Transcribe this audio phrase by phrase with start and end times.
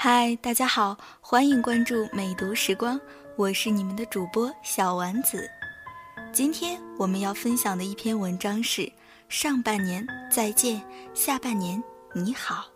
[0.00, 3.00] 嗨，大家好，欢迎关注美读时光，
[3.34, 5.50] 我是你们的主播小丸子。
[6.30, 8.88] 今天我们要分享的一篇文章是：
[9.28, 10.80] 上半年再见，
[11.14, 11.82] 下半年
[12.14, 12.66] 你好。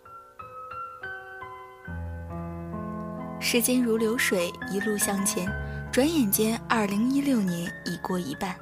[3.38, 5.48] 时间如流水，一路向前，
[5.92, 8.52] 转眼间，二零一六年已过一半。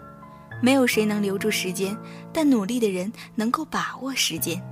[0.60, 1.96] 没有谁能留住时间，
[2.30, 4.62] 但努力的人能够把握时间。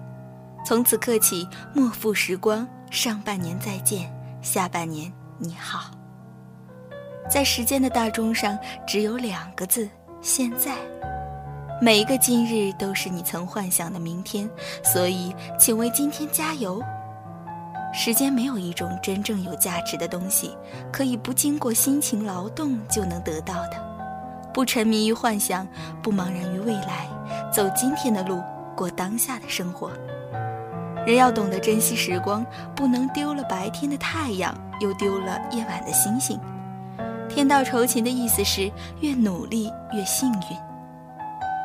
[0.63, 2.69] 从此刻起，莫负时光。
[2.91, 4.11] 上半年再见，
[4.41, 5.91] 下半年你好。
[7.31, 9.89] 在时间的大钟上，只有两个字：
[10.23, 10.75] 现在。
[11.81, 14.49] 每一个今日都是你曾幻想的明天，
[14.83, 16.83] 所以，请为今天加油。
[17.93, 20.57] 时间没有一种真正有价值的东西，
[20.91, 24.51] 可以不经过辛勤劳动就能得到的。
[24.53, 25.67] 不沉迷于幻想，
[26.03, 27.07] 不茫然于未来，
[27.53, 28.43] 走今天的路，
[28.75, 29.91] 过当下的生活。
[31.07, 36.39] 人要懂得珍惜时光，不能丢了白天的太阳，又丢了夜晚的星星。
[37.29, 40.57] 天道酬勤的意思是，越努力越幸运。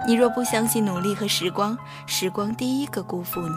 [0.06, 3.56] 你若不相信努力和时光，时光第一个辜负你。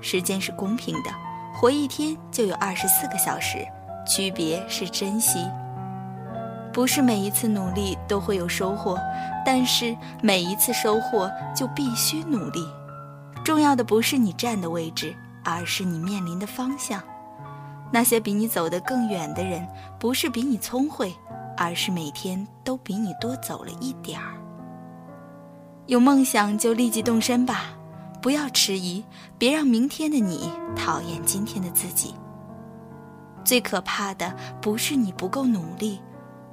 [0.00, 1.10] 时间是公平的，
[1.54, 3.58] 活一天就有二十四个小时，
[4.06, 5.38] 区别是珍惜。
[6.72, 8.98] 不是每一次努力都会有收获，
[9.44, 12.60] 但是每一次收获就必须努力。
[13.46, 17.00] 重要的不是你站的位置，而是你面临的方向。
[17.92, 19.64] 那些比你走得更远的人，
[20.00, 21.14] 不是比你聪慧，
[21.56, 24.34] 而是每天都比你多走了一点儿。
[25.86, 27.66] 有梦想就立即动身吧，
[28.20, 29.04] 不要迟疑，
[29.38, 32.16] 别让明天的你讨厌今天的自己。
[33.44, 36.00] 最可怕的不是你不够努力。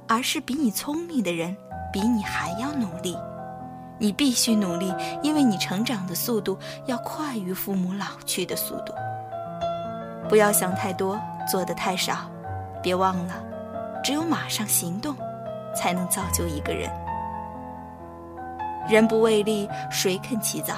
[0.06, 1.56] 而是比你聪明的人，
[1.92, 3.16] 比你还要努力。
[3.98, 4.92] 你必须努力，
[5.22, 8.92] 因为你成长的速度要快于父母老去的速度。
[10.28, 11.20] 不要想太多，
[11.50, 12.30] 做的太少。
[12.82, 13.34] 别忘了，
[14.02, 15.14] 只有马上行动，
[15.74, 16.90] 才能造就一个人。
[18.88, 20.74] 人不为利，谁肯起早？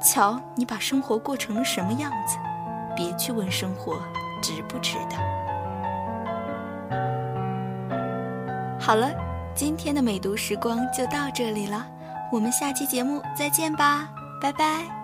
[0.00, 2.36] 瞧你把生活过成了什么样子？
[2.96, 4.00] 别去问生活
[4.42, 5.16] 值不值得。
[8.80, 9.10] 好了，
[9.54, 11.86] 今天的美读时光就到这里了，
[12.30, 14.08] 我们下期节目再见吧，
[14.40, 14.97] 拜拜。